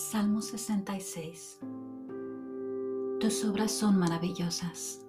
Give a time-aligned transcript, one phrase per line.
[0.00, 1.60] Salmo 66
[3.20, 5.06] Tus obras son maravillosas.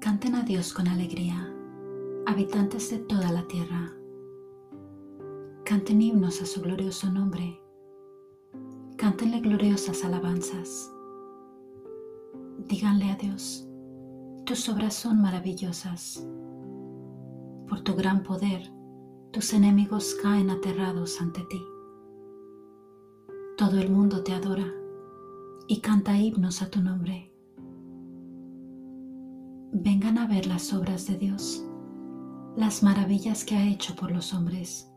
[0.00, 1.54] Canten a Dios con alegría,
[2.26, 3.92] habitantes de toda la tierra.
[5.66, 7.60] Canten himnos a su glorioso nombre.
[8.96, 10.90] Cántenle gloriosas alabanzas.
[12.66, 13.68] Díganle a Dios,
[14.46, 16.26] tus obras son maravillosas.
[17.68, 18.77] Por tu gran poder,
[19.32, 21.62] tus enemigos caen aterrados ante ti.
[23.58, 24.66] Todo el mundo te adora
[25.66, 27.30] y canta himnos a tu nombre.
[29.72, 31.62] Vengan a ver las obras de Dios,
[32.56, 34.90] las maravillas que ha hecho por los hombres.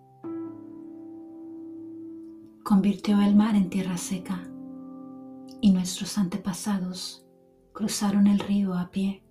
[2.63, 4.47] Convirtió el mar en tierra seca
[5.59, 7.25] y nuestros antepasados
[7.73, 9.23] cruzaron el río a pie.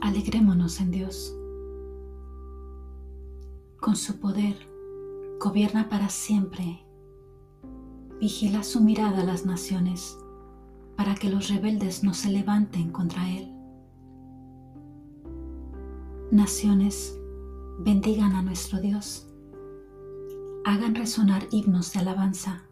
[0.00, 1.34] Alegrémonos en Dios
[3.86, 4.56] con su poder,
[5.38, 6.84] gobierna para siempre.
[8.18, 10.18] Vigila su mirada a las naciones
[10.96, 13.54] para que los rebeldes no se levanten contra él.
[16.32, 17.16] Naciones,
[17.78, 19.30] bendigan a nuestro Dios.
[20.64, 22.64] Hagan resonar himnos de alabanza,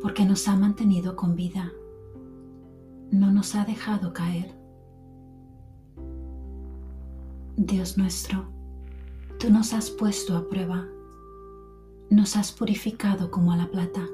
[0.00, 1.72] porque nos ha mantenido con vida,
[3.10, 4.54] no nos ha dejado caer.
[7.56, 8.53] Dios nuestro,
[9.38, 10.86] Tú nos has puesto a prueba,
[12.08, 14.06] nos has purificado como a la plata,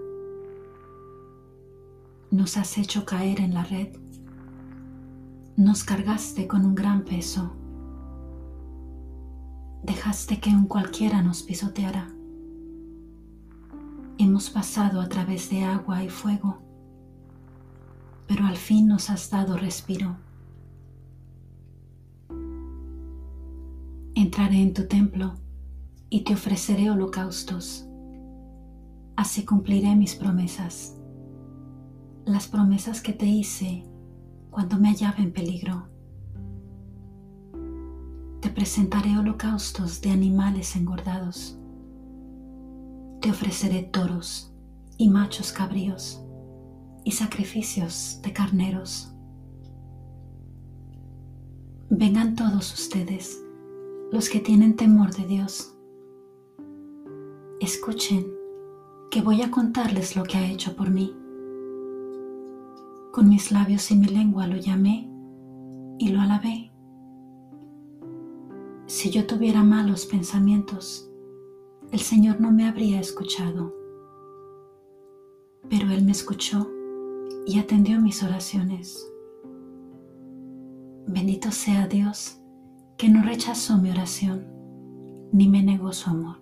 [2.30, 3.88] nos has hecho caer en la red,
[5.56, 7.52] nos cargaste con un gran peso,
[9.82, 12.08] dejaste que un cualquiera nos pisoteara.
[14.18, 16.58] Hemos pasado a través de agua y fuego,
[18.26, 20.16] pero al fin nos has dado respiro.
[24.20, 25.32] Entraré en tu templo
[26.10, 27.88] y te ofreceré holocaustos.
[29.16, 30.94] Así cumpliré mis promesas,
[32.26, 33.82] las promesas que te hice
[34.50, 35.88] cuando me hallaba en peligro.
[38.42, 41.58] Te presentaré holocaustos de animales engordados.
[43.22, 44.52] Te ofreceré toros
[44.98, 46.22] y machos cabríos
[47.06, 49.14] y sacrificios de carneros.
[51.88, 53.46] Vengan todos ustedes
[54.10, 55.76] los que tienen temor de Dios.
[57.60, 58.26] Escuchen,
[59.10, 61.16] que voy a contarles lo que ha hecho por mí.
[63.12, 65.08] Con mis labios y mi lengua lo llamé
[65.98, 66.72] y lo alabé.
[68.86, 71.08] Si yo tuviera malos pensamientos,
[71.92, 73.74] el Señor no me habría escuchado.
[75.68, 76.68] Pero Él me escuchó
[77.46, 79.08] y atendió mis oraciones.
[81.06, 82.39] Bendito sea Dios
[83.00, 84.46] que no rechazó mi oración,
[85.32, 86.39] ni me negó su amor.